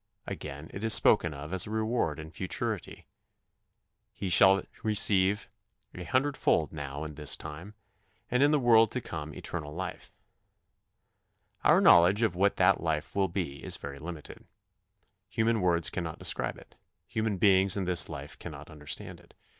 "Again 0.25 0.71
it 0.73 0.83
is 0.83 0.95
spoken 0.95 1.31
of 1.31 1.53
as 1.53 1.67
a 1.67 1.69
reward 1.69 2.17
in 2.19 2.31
futurity: 2.31 3.03
"He 4.11 4.29
shall 4.29 4.63
receive 4.83 5.45
an 5.93 6.03
hundredfold 6.03 6.73
now 6.73 7.03
in 7.03 7.13
this 7.13 7.37
time... 7.37 7.75
and 8.31 8.41
in 8.41 8.49
the 8.49 8.57
world 8.57 8.89
to 8.93 8.99
come 8.99 9.31
eternal 9.35 9.75
life." 9.75 10.11
Our 11.63 11.79
knowledge 11.81 12.23
of 12.23 12.33
what 12.33 12.55
that 12.55 12.81
life 12.81 13.15
will 13.15 13.27
be 13.27 13.63
is 13.63 13.77
very 13.77 13.99
limited. 13.99 14.47
Human 15.29 15.61
words 15.61 15.91
cannot 15.91 16.17
describe 16.17 16.57
it; 16.57 16.73
human 17.05 17.37
beings 17.37 17.77
in 17.77 17.85
this 17.85 18.09
life 18.09 18.39
cannot 18.39 18.71
understand 18.71 19.19
it. 19.19 19.35